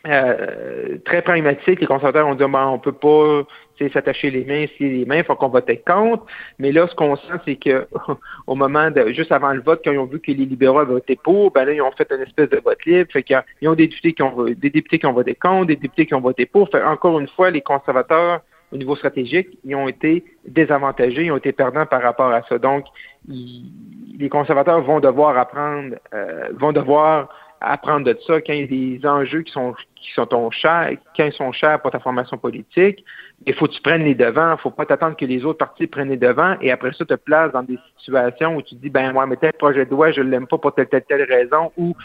euh, 0.05 0.97
très 1.05 1.21
pragmatiques. 1.21 1.81
Les 1.81 1.87
conservateurs 1.87 2.27
ont 2.27 2.35
dit 2.35 2.43
bon, 2.43 2.59
on 2.59 2.79
peut 2.79 2.91
pas 2.91 3.43
s'attacher 3.91 4.29
les 4.31 4.45
mains, 4.45 4.65
les 4.79 5.05
mains, 5.05 5.17
il 5.17 5.23
faut 5.23 5.35
qu'on 5.35 5.49
vote 5.49 5.69
contre. 5.85 6.25
Mais 6.59 6.71
là, 6.71 6.87
ce 6.87 6.95
qu'on 6.95 7.15
sent, 7.15 7.33
c'est 7.45 7.55
que 7.55 7.87
au 8.47 8.55
moment 8.55 8.89
de 8.91 9.11
juste 9.11 9.31
avant 9.31 9.53
le 9.53 9.61
vote, 9.61 9.81
quand 9.83 9.91
ils 9.91 9.99
ont 9.99 10.05
vu 10.05 10.19
que 10.19 10.31
les 10.31 10.45
libéraux 10.45 10.79
avaient 10.79 10.93
voté 10.93 11.19
pour, 11.21 11.51
ben 11.51 11.65
là, 11.65 11.73
ils 11.73 11.81
ont 11.81 11.91
fait 11.91 12.09
une 12.11 12.21
espèce 12.21 12.49
de 12.49 12.61
vote 12.63 12.83
libre. 12.85 13.11
Fait 13.11 13.23
qu'ils 13.23 13.67
ont 13.67 13.73
des 13.73 13.87
députés 13.87 14.13
qui 14.13 14.23
ont 14.23 14.43
des 14.43 14.69
députés 14.69 14.99
qui 14.99 15.05
ont 15.07 15.13
voté 15.13 15.35
contre, 15.35 15.67
des 15.67 15.75
députés 15.75 16.05
qui 16.05 16.13
ont 16.13 16.21
voté 16.21 16.45
pour. 16.45 16.69
Fait 16.69 16.83
encore 16.83 17.19
une 17.19 17.27
fois, 17.27 17.49
les 17.49 17.61
conservateurs 17.61 18.41
au 18.71 18.77
niveau 18.77 18.95
stratégique, 18.95 19.57
ils 19.63 19.75
ont 19.75 19.87
été 19.87 20.25
désavantagés, 20.45 21.25
ils 21.25 21.31
ont 21.31 21.37
été 21.37 21.51
perdants 21.51 21.85
par 21.85 22.01
rapport 22.01 22.31
à 22.31 22.41
ça. 22.43 22.57
Donc, 22.57 22.85
les 23.27 24.29
conservateurs 24.29 24.81
vont 24.81 24.99
devoir 24.99 25.37
apprendre, 25.37 25.95
euh, 26.13 26.49
vont 26.53 26.73
devoir 26.73 27.29
apprendre 27.61 28.05
de 28.05 28.17
ça 28.25 28.41
quand 28.41 28.53
il 28.53 28.61
y 28.61 28.63
a 28.63 28.99
des 28.99 29.07
enjeux 29.07 29.41
qui 29.41 29.51
sont 29.51 29.73
qui 29.95 30.11
sont 30.13 30.51
chers, 30.51 30.91
quand 31.15 31.25
ils 31.25 31.33
sont 31.33 31.51
chers 31.51 31.81
pour 31.81 31.91
ta 31.91 31.99
formation 31.99 32.37
politique. 32.37 33.03
Il 33.45 33.53
faut 33.53 33.67
que 33.67 33.73
tu 33.73 33.81
prennes 33.81 34.03
les 34.03 34.15
devants. 34.15 34.53
Il 34.53 34.59
faut 34.59 34.71
pas 34.71 34.85
t'attendre 34.85 35.15
que 35.17 35.25
les 35.25 35.43
autres 35.43 35.57
partis 35.57 35.87
prennent 35.87 36.09
les 36.09 36.17
devants 36.17 36.55
et 36.61 36.71
après 36.71 36.93
ça 36.93 37.05
te 37.05 37.15
places 37.15 37.51
dans 37.51 37.63
des 37.63 37.77
situations 37.97 38.55
où 38.55 38.61
tu 38.61 38.75
dis 38.75 38.89
ben 38.89 39.11
moi 39.11 39.25
mais 39.25 39.37
tel 39.37 39.53
projet 39.53 39.85
de 39.85 39.91
loi 39.91 40.11
je 40.11 40.21
l'aime 40.21 40.47
pas 40.47 40.57
pour 40.57 40.73
telle 40.73 40.87
telle 40.87 41.03
telle 41.03 41.23
raison 41.23 41.71
ou 41.77 41.95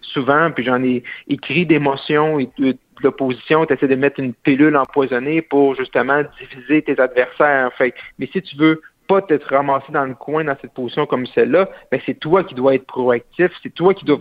souvent 0.00 0.50
puis 0.50 0.64
j'en 0.64 0.82
ai 0.82 1.02
écrit 1.28 1.66
des 1.66 1.78
motions 1.78 2.38
et 2.38 2.48
l'opposition, 3.02 3.66
tu 3.66 3.74
essaies 3.74 3.88
de 3.88 3.94
mettre 3.94 4.20
une 4.20 4.34
pilule 4.34 4.76
empoisonnée 4.76 5.42
pour 5.42 5.74
justement 5.74 6.22
diviser 6.40 6.82
tes 6.82 6.98
adversaires. 7.00 7.72
Fait, 7.74 7.94
mais 8.18 8.28
si 8.32 8.42
tu 8.42 8.56
veux 8.56 8.80
pas 9.06 9.22
t'être 9.22 9.48
ramassé 9.48 9.92
dans 9.92 10.04
le 10.04 10.14
coin 10.14 10.44
dans 10.44 10.56
cette 10.60 10.72
position 10.72 11.06
comme 11.06 11.26
celle-là, 11.26 11.68
ben 11.90 12.00
c'est 12.04 12.18
toi 12.18 12.44
qui 12.44 12.54
dois 12.54 12.74
être 12.74 12.86
proactif, 12.86 13.50
c'est 13.62 13.74
toi 13.74 13.94
qui 13.94 14.04
dois 14.04 14.18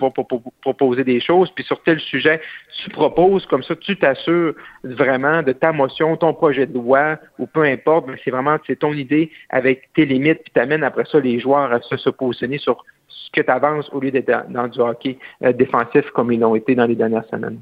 proposer 0.61 1.03
des 1.03 1.19
choses, 1.19 1.51
puis 1.51 1.63
sur 1.63 1.81
tel 1.83 1.99
sujet, 1.99 2.41
tu 2.83 2.89
proposes, 2.89 3.45
comme 3.45 3.63
ça, 3.63 3.75
tu 3.75 3.97
t'assures 3.97 4.53
vraiment 4.83 5.43
de 5.43 5.51
ta 5.51 5.71
motion, 5.71 6.17
ton 6.17 6.33
projet 6.33 6.65
de 6.65 6.73
loi, 6.73 7.17
ou 7.39 7.47
peu 7.47 7.63
importe, 7.63 8.07
mais 8.07 8.17
c'est 8.23 8.31
vraiment 8.31 8.57
c'est 8.67 8.79
ton 8.79 8.93
idée 8.93 9.31
avec 9.49 9.89
tes 9.93 10.05
limites, 10.05 10.43
puis 10.43 10.51
t'amènes 10.53 10.83
après 10.83 11.05
ça 11.05 11.19
les 11.19 11.39
joueurs 11.39 11.71
à 11.71 11.81
se, 11.81 12.09
positionner 12.09 12.57
sur 12.57 12.83
ce 13.07 13.31
que 13.31 13.41
tu 13.41 13.51
avances 13.51 13.89
au 13.91 13.99
lieu 13.99 14.11
d'être 14.11 14.49
dans, 14.49 14.67
du 14.67 14.79
hockey 14.79 15.17
euh, 15.43 15.53
défensif 15.53 16.09
comme 16.11 16.31
ils 16.31 16.39
l'ont 16.39 16.55
été 16.55 16.75
dans 16.75 16.85
les 16.85 16.95
dernières 16.95 17.25
semaines. 17.25 17.59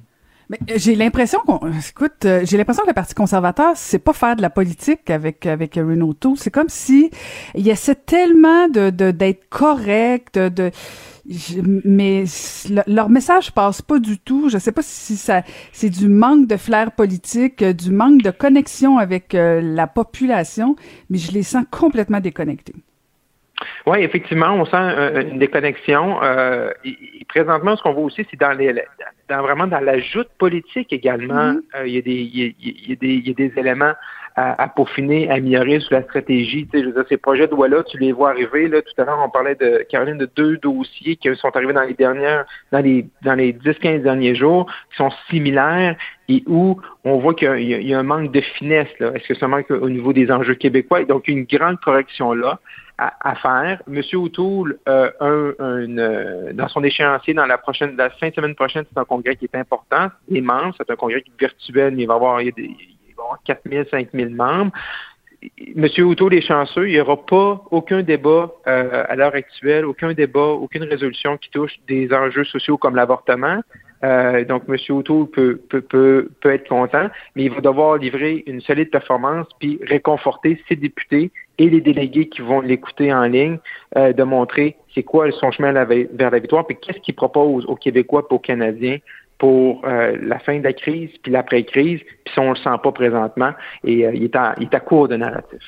Euh, 0.51 0.55
j'ai 0.75 0.95
l'impression 0.95 1.39
qu'on, 1.39 1.59
écoute, 1.71 2.25
euh, 2.25 2.41
j'ai 2.43 2.57
l'impression 2.57 2.83
que 2.83 2.89
le 2.89 2.93
Parti 2.93 3.13
conservateur, 3.13 3.73
c'est 3.75 3.99
pas 3.99 4.13
faire 4.13 4.35
de 4.35 4.41
la 4.41 4.49
politique 4.49 5.09
avec 5.09 5.45
avec 5.45 5.75
Renault 5.75 6.15
C'est 6.35 6.51
comme 6.51 6.69
si 6.69 7.11
il 7.55 7.67
essaie 7.69 7.95
tellement 7.95 8.67
de 8.67 8.89
d'être 8.89 9.49
correct, 9.49 10.37
de, 10.37 10.71
mais 11.85 12.25
leur 12.87 13.09
message 13.09 13.51
passe 13.51 13.81
pas 13.81 13.99
du 13.99 14.19
tout. 14.19 14.49
Je 14.49 14.57
sais 14.57 14.71
pas 14.71 14.81
si 14.81 15.15
ça, 15.15 15.41
c'est 15.71 15.89
du 15.89 16.07
manque 16.07 16.47
de 16.47 16.57
flair 16.57 16.91
politique, 16.91 17.63
du 17.63 17.91
manque 17.91 18.21
de 18.21 18.31
connexion 18.31 18.97
avec 18.97 19.33
euh, 19.33 19.61
la 19.61 19.87
population, 19.87 20.75
mais 21.09 21.17
je 21.17 21.31
les 21.31 21.43
sens 21.43 21.65
complètement 21.71 22.19
déconnectés. 22.19 22.75
Oui, 23.85 23.99
effectivement, 23.99 24.51
on 24.53 24.65
sent 24.65 25.29
une 25.31 25.39
déconnexion. 25.39 26.21
Euh, 26.21 26.71
et, 26.83 27.23
présentement, 27.29 27.77
ce 27.77 27.83
qu'on 27.83 27.93
voit 27.93 28.03
aussi, 28.03 28.25
c'est 28.29 28.39
dans 28.39 28.51
les 28.51 28.73
dans, 29.29 29.41
vraiment 29.41 29.67
dans 29.67 29.79
la 29.79 29.99
joute 29.99 30.29
politique 30.37 30.91
également. 30.91 31.53
Mm-hmm. 31.53 31.61
Euh, 31.75 31.87
il, 31.87 31.93
y 31.93 31.97
a 31.97 32.01
des, 32.01 32.11
il, 32.11 32.89
y 32.89 32.91
a, 32.91 32.95
des, 32.95 33.07
il 33.07 33.27
y 33.27 33.31
a 33.31 33.33
des 33.33 33.59
éléments 33.59 33.93
à, 34.35 34.63
à 34.63 34.67
peaufiner, 34.67 35.29
à 35.29 35.35
améliorer 35.35 35.79
sur 35.79 35.93
la 35.93 36.03
stratégie. 36.03 36.67
Tu 36.67 36.77
sais, 36.77 36.83
je 36.83 36.89
veux 36.89 36.93
dire, 36.93 37.05
ces 37.09 37.17
projets 37.17 37.47
de 37.47 37.51
loi-là, 37.51 37.83
tu 37.83 37.97
les 37.97 38.11
vois 38.11 38.31
arriver. 38.31 38.67
Là, 38.67 38.81
tout 38.81 39.01
à 39.01 39.05
l'heure, 39.05 39.19
on 39.23 39.29
parlait 39.29 39.55
de 39.55 39.85
Caroline 39.89 40.17
de 40.17 40.29
deux 40.35 40.57
dossiers 40.57 41.15
qui 41.15 41.33
sont 41.35 41.55
arrivés 41.55 41.73
dans 41.73 41.83
les 41.83 41.93
dernières, 41.93 42.45
dans 42.71 42.79
les 42.79 43.05
dans 43.21 43.35
les 43.35 43.53
10-15 43.53 44.01
derniers 44.01 44.35
jours, 44.35 44.71
qui 44.91 44.97
sont 44.97 45.11
similaires 45.29 45.95
et 46.29 46.43
où 46.47 46.79
on 47.03 47.17
voit 47.17 47.33
qu'il 47.33 47.59
y, 47.59 47.87
y, 47.87 47.93
a 47.93 47.99
un 47.99 48.03
manque 48.03 48.31
de 48.31 48.41
finesse. 48.41 48.87
Est-ce 48.99 49.27
que 49.27 49.35
ça 49.35 49.47
manque 49.47 49.69
au 49.69 49.89
niveau 49.89 50.13
des 50.13 50.31
enjeux 50.31 50.55
québécois? 50.55 51.03
Donc, 51.03 51.27
une 51.27 51.43
grande 51.43 51.79
correction 51.79 52.33
là 52.33 52.59
à, 52.97 53.35
faire. 53.35 53.81
Monsieur 53.87 54.19
O'Toole, 54.19 54.77
euh, 54.87 55.11
un, 55.19 55.53
euh, 55.59 56.53
dans 56.53 56.67
son 56.67 56.83
échéancier, 56.83 57.33
dans 57.33 57.45
la 57.45 57.57
prochaine, 57.57 57.95
la 57.97 58.09
fin 58.11 58.31
semaine 58.31 58.55
prochaine, 58.55 58.85
c'est 58.91 58.99
un 58.99 59.05
congrès 59.05 59.35
qui 59.35 59.45
est 59.45 59.55
important. 59.55 60.09
Les 60.29 60.41
membres, 60.41 60.73
c'est 60.77 60.89
un 60.89 60.95
congrès 60.95 61.23
virtuel, 61.39 61.95
mais 61.95 62.03
il 62.03 62.07
va 62.07 62.13
y 62.13 62.17
avoir, 62.17 62.37
avoir 62.37 63.39
4 63.45 63.61
000, 63.69 63.83
5 63.89 64.09
000 64.13 64.29
membres. 64.29 64.71
Monsieur 65.75 66.05
O'Toole 66.05 66.35
est 66.35 66.41
chanceux, 66.41 66.87
il 66.87 66.93
n'y 66.93 66.99
aura 66.99 67.17
pas 67.17 67.63
aucun 67.71 68.01
débat 68.01 68.51
euh, 68.67 69.03
à 69.07 69.15
l'heure 69.15 69.35
actuelle, 69.35 69.85
aucun 69.85 70.13
débat, 70.13 70.47
aucune 70.47 70.83
résolution 70.83 71.37
qui 71.37 71.49
touche 71.49 71.73
des 71.87 72.13
enjeux 72.13 72.45
sociaux 72.45 72.77
comme 72.77 72.95
l'avortement. 72.95 73.61
Euh, 74.03 74.43
donc, 74.45 74.63
M. 74.67 74.75
O'Toole 74.89 75.27
peut, 75.27 75.61
peut, 75.69 75.81
peut, 75.81 76.29
peut 76.41 76.53
être 76.53 76.67
content, 76.67 77.09
mais 77.35 77.43
il 77.43 77.51
va 77.51 77.61
devoir 77.61 77.97
livrer 77.97 78.43
une 78.47 78.61
solide 78.61 78.89
performance 78.89 79.47
puis 79.59 79.79
réconforter 79.83 80.61
ses 80.67 80.75
députés 80.75 81.31
et 81.57 81.69
les 81.69 81.81
délégués 81.81 82.29
qui 82.29 82.41
vont 82.41 82.61
l'écouter 82.61 83.13
en 83.13 83.23
ligne, 83.23 83.57
euh, 83.97 84.13
de 84.13 84.23
montrer 84.23 84.75
c'est 84.93 85.03
quoi 85.03 85.31
son 85.31 85.51
chemin 85.51 85.71
vers 85.71 86.31
la 86.31 86.39
victoire, 86.39 86.65
puis 86.65 86.77
qu'est-ce 86.79 86.99
qu'il 86.99 87.15
propose 87.15 87.65
aux 87.65 87.75
Québécois 87.75 88.25
et 88.29 88.33
aux 88.33 88.39
Canadiens 88.39 88.97
pour 89.37 89.85
euh, 89.85 90.15
la 90.21 90.39
fin 90.39 90.59
de 90.59 90.63
la 90.63 90.73
crise, 90.73 91.09
puis 91.21 91.31
l'après-crise, 91.31 91.99
puis 91.99 92.33
si 92.33 92.39
on 92.39 92.49
le 92.49 92.55
sent 92.55 92.77
pas 92.81 92.91
présentement, 92.91 93.51
et 93.83 94.05
euh, 94.05 94.13
il, 94.13 94.23
est 94.23 94.35
à, 94.35 94.55
il 94.57 94.63
est 94.63 94.75
à 94.75 94.79
court 94.79 95.07
de 95.07 95.15
narratif. 95.15 95.61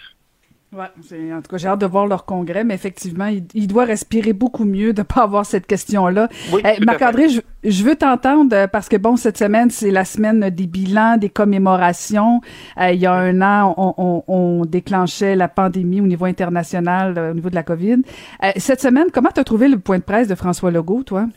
Ouais, 0.76 1.32
en 1.32 1.42
tout 1.42 1.50
cas, 1.50 1.58
j'ai 1.58 1.70
hâte 1.70 1.80
de 1.80 1.86
voir 1.86 2.06
leur 2.06 2.26
congrès, 2.26 2.66
mais 2.66 2.74
effectivement, 2.74 3.28
il, 3.54 3.68
doit 3.68 3.86
respirer 3.86 4.34
beaucoup 4.34 4.66
mieux 4.66 4.92
de 4.92 5.04
pas 5.04 5.24
avoir 5.24 5.46
cette 5.46 5.68
question-là. 5.68 6.28
Oui, 6.52 6.62
eh, 6.66 6.84
Marc-André, 6.84 7.28
je, 7.64 7.84
veux 7.84 7.96
t'entendre 7.96 8.54
euh, 8.54 8.68
parce 8.68 8.90
que 8.90 8.98
bon, 8.98 9.16
cette 9.16 9.38
semaine, 9.38 9.70
c'est 9.70 9.90
la 9.90 10.04
semaine 10.04 10.50
des 10.50 10.68
bilans, 10.68 11.16
des 11.18 11.30
commémorations. 11.30 12.42
Euh, 12.78 12.92
il 12.92 13.00
y 13.00 13.06
a 13.06 13.14
un 13.14 13.42
an, 13.42 13.74
on, 13.78 13.94
on, 13.98 14.24
on, 14.28 14.66
déclenchait 14.66 15.38
la 15.38 15.48
pandémie 15.48 16.02
au 16.02 16.08
niveau 16.08 16.26
international, 16.26 17.18
euh, 17.18 17.32
au 17.32 17.36
niveau 17.36 17.50
de 17.50 17.56
la 17.56 17.64
COVID. 17.64 18.02
cette 18.58 18.82
semaine, 18.82 19.08
comment 19.14 19.30
tu 19.34 19.40
as 19.40 19.46
trouvé 19.46 19.70
le 19.70 19.80
point 19.80 20.00
de 20.00 20.04
presse 20.04 20.28
de 20.28 20.36
François 20.36 20.72
Legault, 20.72 21.04
toi? 21.04 21.28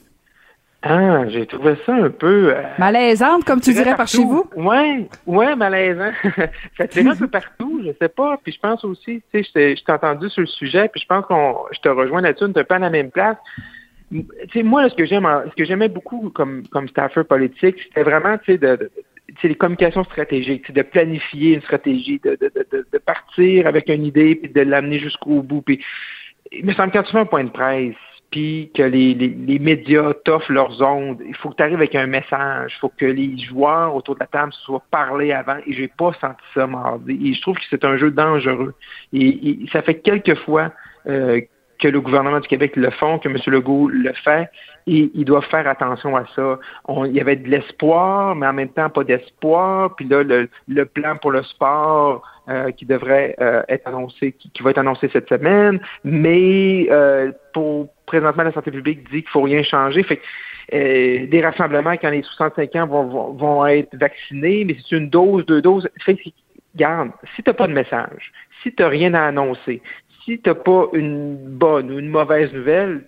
Ah, 0.83 1.29
j'ai 1.29 1.45
trouvé 1.47 1.75
ça 1.85 1.93
un 1.93 2.11
peu... 2.11 2.55
Euh, 2.55 2.63
Malaisante, 2.79 3.45
comme 3.45 3.61
tu 3.61 3.73
dirais 3.73 3.97
par 3.97 4.07
chez 4.07 4.23
vous? 4.23 4.49
Ouais, 4.55 5.09
ouais, 5.27 5.57
malaisant. 5.57 6.13
ça 6.79 6.87
tire 6.87 7.11
un 7.11 7.17
peu 7.17 7.27
partout, 7.27 7.83
je 7.85 7.91
sais 8.01 8.09
pas. 8.09 8.39
Puis 8.43 8.53
je 8.53 8.61
pense 8.61 8.85
aussi, 8.85 9.21
tu 9.33 9.43
sais, 9.43 9.75
je 9.75 9.85
t'ai 9.85 9.93
entendu 9.93 10.31
sur 10.31 10.43
le 10.43 10.47
sujet, 10.47 10.89
puis 10.89 11.01
je 11.01 11.07
pense 11.07 11.27
qu'on, 11.27 11.57
je 11.73 11.81
te 11.81 11.89
rejoins 11.89 12.21
là-dessus, 12.21 12.45
on 12.45 12.49
n'est 12.49 12.63
pas 12.63 12.77
à 12.77 12.81
la 12.81 12.91
même 12.91 13.11
place. 13.11 13.37
Tu 14.13 14.25
sais, 14.53 14.63
moi, 14.63 14.89
ce 14.89 14.95
que 14.95 15.05
j'aime, 15.05 15.29
ce 15.51 15.55
que 15.57 15.65
j'aimais 15.65 15.89
beaucoup 15.89 16.31
comme, 16.31 16.63
comme 16.69 16.87
staffer 16.89 17.25
politique, 17.25 17.77
c'était 17.83 18.05
vraiment, 18.05 18.39
tu 18.39 18.53
sais, 18.53 18.59
de, 18.59 18.91
les 19.43 19.55
communications 19.57 20.05
stratégiques, 20.05 20.73
de 20.73 20.83
planifier 20.83 21.55
une 21.55 21.63
stratégie, 21.63 22.21
de, 22.23 22.39
de, 22.41 22.53
de, 22.73 22.87
de 22.91 22.99
partir 22.99 23.67
avec 23.67 23.89
une 23.89 24.05
idée, 24.05 24.37
puis 24.37 24.51
de 24.51 24.61
l'amener 24.61 25.01
jusqu'au 25.01 25.43
bout. 25.43 25.63
Puis, 25.63 25.85
il 26.53 26.65
me 26.65 26.73
semble 26.73 26.93
quand 26.93 27.03
tu 27.03 27.13
fais 27.13 27.19
un 27.19 27.27
point 27.27 27.45
de 27.45 27.51
presse, 27.51 27.95
puis 28.31 28.71
que 28.75 28.83
les, 28.83 29.15
les, 29.15 29.29
les 29.29 29.59
médias 29.59 30.13
t'offrent 30.25 30.53
leurs 30.53 30.83
ondes. 30.83 31.23
Il 31.27 31.35
faut 31.35 31.51
que 31.51 31.57
tu 31.57 31.63
arrives 31.63 31.77
avec 31.77 31.95
un 31.95 32.07
message. 32.07 32.75
Il 32.77 32.79
faut 32.81 32.93
que 32.95 33.07
les 33.07 33.39
joueurs 33.39 33.95
autour 33.95 34.15
de 34.17 34.21
la 34.21 34.27
table 34.27 34.53
soient 34.53 34.83
parlés 34.91 35.33
avant. 35.33 35.57
Et 35.67 35.73
j'ai 35.73 35.89
pas 35.89 36.13
senti 36.21 36.43
ça 36.55 36.67
mardi. 36.67 37.19
Et 37.25 37.35
je 37.35 37.41
trouve 37.41 37.57
que 37.57 37.65
c'est 37.71 37.85
un 37.85 37.97
jeu 37.97 38.11
dangereux. 38.11 38.75
Et, 39.13 39.61
ça 39.73 39.83
fait 39.83 40.01
quelques 40.01 40.35
fois 40.41 40.73
euh, 41.07 41.41
que 41.79 41.89
le 41.89 42.01
gouvernement 42.01 42.41
du 42.41 42.49
Québec 42.49 42.77
le 42.77 42.91
font, 42.91 43.19
que 43.19 43.29
M. 43.29 43.37
Legault 43.47 43.89
le 43.89 44.13
fait, 44.25 44.51
et 44.87 45.11
ils 45.15 45.25
doivent 45.25 45.47
faire 45.47 45.67
attention 45.69 46.17
à 46.17 46.25
ça. 46.35 46.59
On, 46.87 47.05
il 47.05 47.15
y 47.15 47.21
avait 47.21 47.37
de 47.37 47.49
l'espoir, 47.49 48.35
mais 48.35 48.47
en 48.47 48.53
même 48.53 48.71
temps 48.71 48.89
pas 48.89 49.05
d'espoir. 49.05 49.95
Puis 49.97 50.07
là, 50.07 50.23
le, 50.23 50.49
le, 50.67 50.85
plan 50.87 51.17
pour 51.17 51.31
le 51.31 51.43
sport 51.43 52.23
euh, 52.49 52.71
qui 52.73 52.87
devrait 52.87 53.37
euh, 53.41 53.63
être 53.69 53.87
annoncé, 53.87 54.33
qui, 54.33 54.63
va 54.63 54.71
être 54.71 54.79
annoncé 54.79 55.09
cette 55.13 55.29
semaine, 55.29 55.81
mais 56.05 56.89
euh, 56.91 57.33
pour 57.53 57.89
présentement 58.07 58.45
la 58.45 58.53
santé 58.53 58.71
publique 58.71 59.05
dit 59.11 59.23
qu'il 59.23 59.31
faut 59.31 59.43
rien 59.43 59.63
changer. 59.63 60.03
Fait 60.03 60.17
que, 60.17 61.27
des 61.27 61.41
rassemblements 61.43 61.97
quand 61.97 62.11
les 62.11 62.23
65 62.23 62.77
ans 62.77 62.87
vont, 62.87 63.33
vont, 63.33 63.67
être 63.67 63.95
vaccinés, 63.97 64.65
mais 64.67 64.77
c'est 64.79 64.97
une 64.97 65.09
dose, 65.09 65.47
deux 65.47 65.63
doses. 65.63 65.89
Fait 66.05 66.19
garde, 66.77 67.11
si 67.35 67.43
tu 67.43 67.51
n'as 67.51 67.55
pas 67.55 67.67
de 67.67 67.73
message, 67.73 68.33
si 68.63 68.73
tu 68.75 68.83
n'as 68.83 68.89
rien 68.89 69.15
à 69.15 69.27
annoncer, 69.27 69.83
si 70.29 70.39
tu 70.39 70.51
n'as 70.51 70.55
pas 70.55 70.89
une 70.93 71.37
bonne 71.37 71.91
ou 71.91 71.99
une 71.99 72.11
mauvaise 72.11 72.53
nouvelle, 72.53 73.05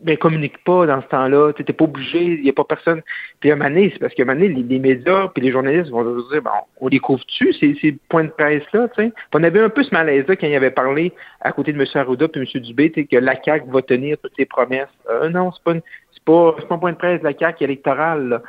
ben, 0.00 0.16
communique 0.16 0.62
pas 0.64 0.86
dans 0.86 1.02
ce 1.02 1.08
temps-là. 1.08 1.52
Tu 1.52 1.62
n'es 1.62 1.72
pas 1.72 1.84
obligé, 1.84 2.22
il 2.22 2.42
n'y 2.42 2.50
a 2.50 2.52
pas 2.52 2.64
personne. 2.64 3.02
Puis 3.40 3.50
à 3.50 3.54
un 3.54 3.56
moment 3.56 3.70
donné, 3.70 3.90
c'est 3.92 3.98
parce 3.98 4.14
qu'à 4.14 4.22
un 4.22 4.26
moment 4.26 4.40
donné, 4.40 4.62
les, 4.62 4.78
médias 4.78 5.28
puis 5.34 5.42
les 5.42 5.50
journalistes 5.50 5.90
vont 5.90 6.04
dire, 6.30 6.42
bon, 6.42 6.50
on 6.80 6.88
les 6.88 7.00
couvre-tu, 7.00 7.52
ces, 7.52 7.98
points 8.08 8.24
de 8.24 8.30
presse-là. 8.30 8.88
On 9.34 9.42
avait 9.42 9.60
un 9.60 9.68
peu 9.68 9.82
ce 9.82 9.92
malaise-là 9.92 10.36
quand 10.36 10.46
il 10.46 10.54
avait 10.54 10.70
parlé 10.70 11.12
à 11.40 11.50
côté 11.50 11.72
de 11.72 11.80
M. 11.80 11.86
Arruda 11.94 12.28
puis 12.28 12.40
M. 12.40 12.60
Dubé, 12.62 12.90
que 12.90 13.16
la 13.16 13.34
CAQ 13.42 13.70
va 13.70 13.82
tenir 13.82 14.16
toutes 14.22 14.36
ses 14.36 14.46
promesses. 14.46 14.88
Euh, 15.10 15.28
non, 15.28 15.50
c'est 15.52 15.64
pas 15.64 15.72
une, 15.72 15.82
c'est 16.28 16.66
pas, 16.66 16.68
pas 16.68 16.74
un 16.74 16.78
point 16.78 16.92
de 16.92 16.96
presse 16.96 17.20
de 17.20 17.24
la 17.24 17.32
CAQ 17.36 17.64
électorale. 17.64 18.42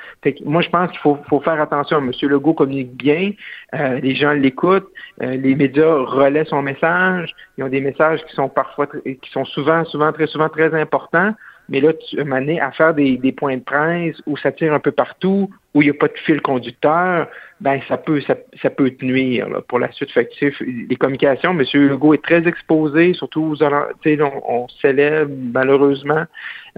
moi, 0.45 0.61
je 0.61 0.69
pense 0.69 0.89
qu'il 0.91 0.99
faut, 0.99 1.17
faut 1.29 1.39
faire 1.39 1.59
attention. 1.61 1.97
M. 1.99 2.11
Legault 2.21 2.53
communique 2.53 2.95
bien, 2.95 3.31
euh, 3.73 3.99
les 3.99 4.15
gens 4.15 4.31
l'écoutent, 4.31 4.89
euh, 5.21 5.35
les 5.35 5.55
médias 5.55 5.93
relaient 5.93 6.45
son 6.45 6.61
message. 6.61 7.31
Ils 7.57 7.63
ont 7.63 7.69
des 7.69 7.81
messages 7.81 8.23
qui 8.25 8.35
sont 8.35 8.49
parfois, 8.49 8.87
qui 8.87 9.31
sont 9.31 9.45
souvent, 9.45 9.85
souvent, 9.85 10.11
très 10.11 10.27
souvent 10.27 10.49
très 10.49 10.73
importants. 10.79 11.33
Mais 11.69 11.81
là, 11.81 11.93
tu 11.93 12.23
m'amener 12.23 12.59
à 12.59 12.71
faire 12.71 12.93
des, 12.93 13.17
des, 13.17 13.31
points 13.31 13.57
de 13.57 13.63
presse 13.63 14.17
où 14.25 14.35
ça 14.37 14.51
tire 14.51 14.73
un 14.73 14.79
peu 14.79 14.91
partout, 14.91 15.49
où 15.73 15.81
il 15.81 15.85
n'y 15.85 15.91
a 15.91 15.93
pas 15.93 16.07
de 16.07 16.17
fil 16.25 16.41
conducteur, 16.41 17.27
ben 17.61 17.79
ça 17.87 17.97
peut 17.97 18.21
ça, 18.21 18.35
ça 18.61 18.69
peut 18.69 18.89
te 18.89 19.05
nuire 19.05 19.47
pour 19.67 19.79
la 19.79 19.91
suite. 19.91 20.11
Fait 20.11 20.29
les 20.61 20.95
communications, 20.95 21.51
M. 21.51 21.63
Legault 21.73 22.13
est 22.13 22.23
très 22.23 22.47
exposé, 22.47 23.13
surtout 23.13 23.43
aux 23.43 23.63
on, 23.63 24.31
on 24.47 24.67
célèbre 24.81 25.31
malheureusement. 25.53 26.23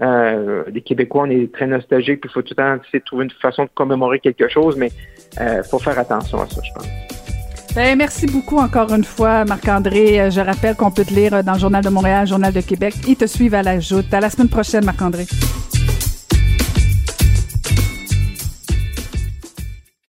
Euh, 0.00 0.64
les 0.72 0.82
Québécois, 0.82 1.24
on 1.26 1.30
est 1.30 1.52
très 1.52 1.66
nostalgiques, 1.66 2.20
puis 2.20 2.30
il 2.30 2.34
faut 2.34 2.42
tout 2.42 2.54
le 2.56 2.62
temps 2.62 2.82
essayer 2.84 2.98
de 2.98 3.04
trouver 3.04 3.24
une 3.24 3.30
façon 3.30 3.64
de 3.64 3.70
commémorer 3.74 4.20
quelque 4.20 4.48
chose, 4.48 4.76
mais 4.76 4.90
il 5.34 5.42
euh, 5.42 5.62
faut 5.62 5.78
faire 5.78 5.98
attention 5.98 6.40
à 6.40 6.46
ça, 6.46 6.60
je 6.62 6.72
pense. 6.74 7.21
Ben, 7.74 7.96
merci 7.96 8.26
beaucoup 8.26 8.58
encore 8.58 8.92
une 8.92 9.04
fois, 9.04 9.46
Marc-André. 9.46 10.20
Euh, 10.20 10.30
je 10.30 10.40
rappelle 10.40 10.76
qu'on 10.76 10.90
peut 10.90 11.06
te 11.06 11.14
lire 11.14 11.42
dans 11.42 11.54
le 11.54 11.58
Journal 11.58 11.82
de 11.82 11.88
Montréal, 11.88 12.26
Journal 12.26 12.52
de 12.52 12.60
Québec 12.60 12.94
et 13.08 13.16
te 13.16 13.26
suivre 13.26 13.56
à 13.56 13.62
la 13.62 13.80
joute. 13.80 14.12
À 14.12 14.20
la 14.20 14.28
semaine 14.28 14.50
prochaine, 14.50 14.84
Marc-André. 14.84 15.26